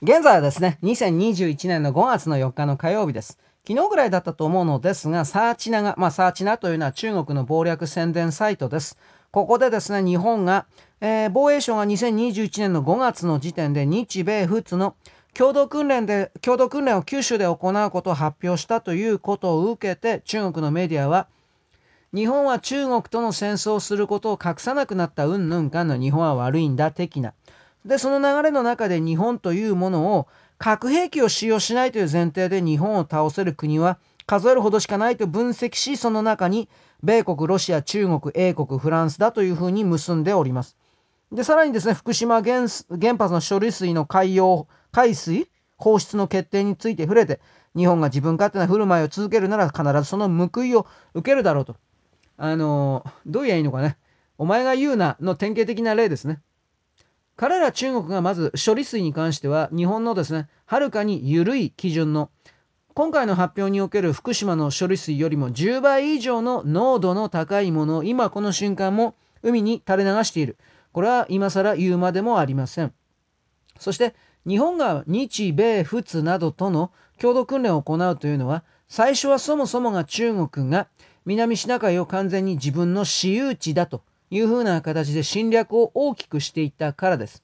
[0.00, 3.36] 現在はですね、2021年の5月の4日の火曜日です。
[3.66, 8.96] 昨日ぐらいだったと思うのですが、サーチナが、まあ、サーチナというのは中国の謀略宣伝サイトです。
[9.32, 10.66] ここでですね、日本が、
[11.00, 14.94] えー、防衛省が2021年の5月の時点で日米仏の
[15.34, 21.26] 共同訓練で、共同訓練を九州で行うことを発表したということを受けて、中国のメディアは、
[22.14, 27.34] 日本は中国との戦争をすることを隠さなくなったうんぬんかの日本は悪いんだ的な。
[27.88, 36.68] で、その流れの中で日本というものを核兵器を使用しないという前提で日本を倒せる国は数えるほどしかないと分析し、その中に
[37.02, 40.76] 米国、ロシア、中国、英国、フランスだというふうに結んでおります。
[41.32, 42.66] で、さらにですね、福島原
[43.00, 47.40] 原発の処理水の海洋、海水放出の決定について触れて、
[47.74, 51.76] 日本が自分勝手な振る舞いを続けるなら必ずその報いを受けるだろうと。
[52.36, 53.96] あの、どう言えばいいのかね。
[54.36, 56.42] お前が言うなの典型的な例ですね。
[57.38, 62.30] 彼ら中国がまず処理水に関しては日本のですね、はるかに緩い基準の
[62.94, 70.56] 今回の発表における福島の処理水よりも10倍以上の濃度の高いものを今この瞬間も海に垂れ流している。
[70.90, 72.92] これは今更言うまでもありません。
[73.78, 76.90] そして日本が日米仏などとの
[77.20, 80.88] 共同訓練を行うというのは最初はそもそもが中国が
[81.24, 87.42] 南シナ海を完全に自分の私有地だというふうな形で侵略を大きくしていったからです。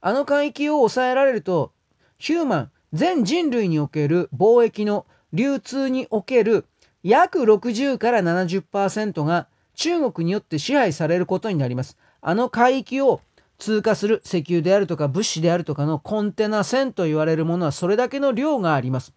[0.00, 1.72] あの海域を抑えられると、
[2.18, 6.66] ヒューマン、全人類における貿易の流通における
[7.02, 11.96] 約60から70%が中国によって支配されることになります。
[12.20, 13.20] あの海域を
[13.58, 19.12] 通過する石油であるとか物資であるとかのコンテナ船と言われるものはそれだけの量があります。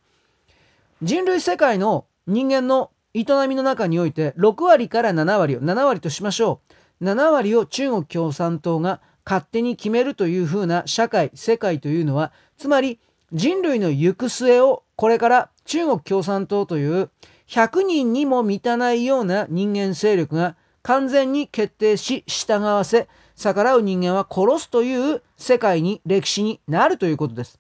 [1.02, 6.60] 人類世界の人間の営みの中において6割から7割を7割としましょ
[7.00, 13.00] う7割を中国共産党が勝手に決めるというふうな社会世界というのはつまり
[13.32, 17.10] 人類の行く末をこれから中国共産党という
[17.48, 27.60] 100人にも満たないような人間勢力が完全に決定し従わせ逆らう人間は殺すという世界に歴史になるということです。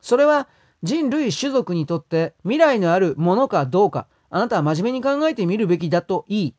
[0.00, 0.48] それは
[0.82, 6.54] 人類種族にとって未来のあるものかどうかあなたは真面目に考えてみるべきだと言い、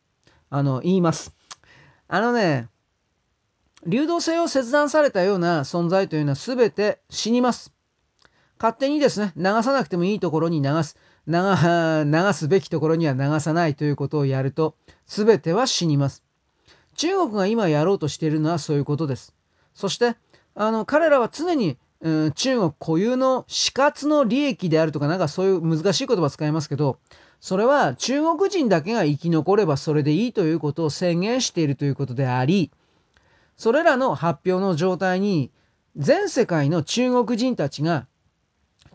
[0.49, 1.33] あの、言います。
[2.07, 2.69] あのね、
[3.85, 7.73] 流動性を切断されたような存在というのは全て死にます。
[8.59, 11.33] 勝手にですね、流さなくてもいいところに流す、流
[12.05, 14.75] 流すべきところには流さないということをやると、
[15.05, 16.23] 全ては死にます。
[16.95, 19.35] 中国が今やろうとしているのはそういうことです。
[19.75, 20.15] そして、
[20.55, 26.99] あの、彼らは常に、うん、中国固有の死活の利益であるとか、なんかそういう難しい言葉使いますけど、
[27.39, 32.71] それは中国人だけが生き残ればそれでいいということを宣言しているということであり、
[33.57, 35.51] それらの発表の状態に
[35.95, 38.07] 全世界の中国人たちが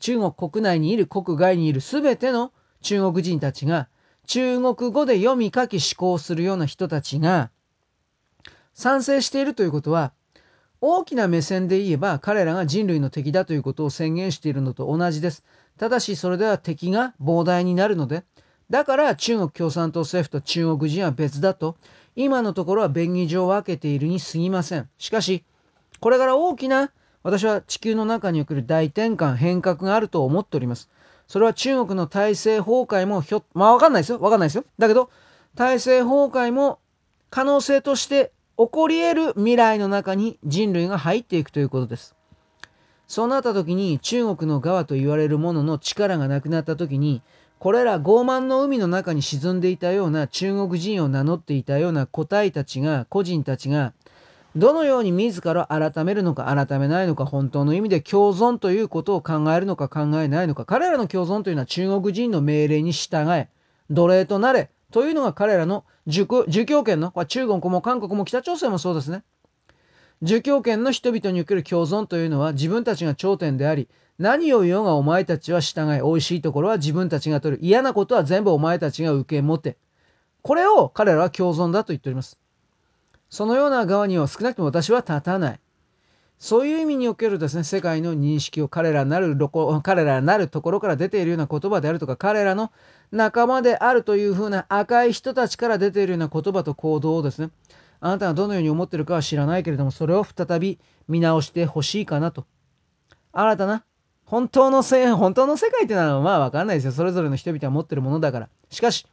[0.00, 3.88] 中国国内にいる国外にいる全ての中国人たちが
[4.26, 7.50] 中国語で読み書き思考するような人たちが
[8.74, 10.12] 賛成しているということは
[10.84, 15.44] 大きな目線で言えば彼らが人類の敵だということを宣言しているのと同じです。
[15.78, 18.24] ただしそれでは敵が膨大になるので
[18.68, 21.76] だから中国共産党政府と中国人は別だと
[22.16, 24.88] 今のところは便宜上分けているに過ぎません。
[24.98, 25.44] しかし
[26.00, 26.90] これから大きな
[27.22, 30.90] 私は地球の中における大転換変革があると思っております。
[31.28, 34.18] それは中国の体制崩壊もひょまあわかんないですよ。
[34.18, 34.64] わかんないですよ。
[34.80, 35.10] だけど
[35.54, 36.80] 体制崩壊も
[37.30, 42.14] 可能性として起こり得る未来の中に人類が入っていくということです。
[43.08, 47.20] そうなった時に中国の側と言われるものの力がなくなった時に
[47.58, 53.92] これら傲慢の海の中に沈んでいたような中国人を名乗っていたような個体たちが個人たちが
[54.56, 63.48] どのように自ら改めるのか改めないのか本当の意味で共存ということを考えるのか考えないのか彼らの共存というのは中国人の命令に従え
[63.90, 69.24] 奴隷となれというのが彼らの儒教権の、中国も韓国も北朝鮮もそうですね。
[70.22, 77.62] 儒教権の人々における共存というのは自分たちが頂点であり、何を言おうがお前たちは従い、美味しいところは自分たちが取る。
[77.62, 79.76] 嫌なことは全部お前たちが受け持て。
[80.42, 82.38] これを彼らは共存だと言っております。
[83.30, 85.60] そのような側には少なくとも私は立たない。
[86.42, 89.36] そういう意味におけるですね、世界の認識を彼らなる
[89.84, 92.72] 彼らなるところから出ているような言葉であるとか、彼らの
[93.12, 97.50] 仲間であるというふうな赤い人たちから出ているような言葉と行動をですね、
[98.00, 102.44] あなたがどのように思っているかは知らないけれども、それを再び見直してほしいかなと。
[103.32, 103.84] 新たな、
[104.24, 106.90] 本当の世、本当の世界っていうのはまあわかんないですよ。
[106.92, 108.48] それぞれの人々が持ってるものだから。
[108.68, 109.06] しかし、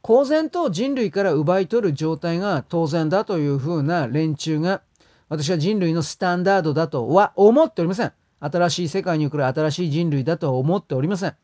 [0.00, 4.80] 公然と人類から奪い取る状態が当然だというふうな連中が
[5.28, 8.12] 私は人類のスタンダードだとは思っておりません。
[8.40, 11.36] 新しい世界に来る新しい人類だとは思っておりません。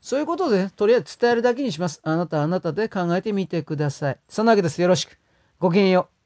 [0.00, 2.00] そういうことで、とりあえず伝えるだけにします。
[2.02, 4.18] あなたあなたで考えてみてください。
[4.28, 4.82] そんなわけです。
[4.82, 5.18] よろしく。
[5.60, 6.21] ごきげんよう。